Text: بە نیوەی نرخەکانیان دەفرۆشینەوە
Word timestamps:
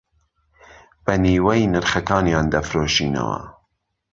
بە 1.05 1.13
نیوەی 1.23 1.69
نرخەکانیان 1.73 2.45
دەفرۆشینەوە 2.53 3.39